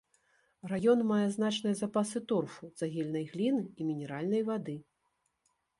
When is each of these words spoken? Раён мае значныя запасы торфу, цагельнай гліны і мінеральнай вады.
Раён 0.71 1.03
мае 1.11 1.27
значныя 1.35 1.75
запасы 1.81 2.23
торфу, 2.33 2.63
цагельнай 2.81 3.25
гліны 3.35 3.63
і 3.63 3.81
мінеральнай 3.93 4.41
вады. 4.51 4.75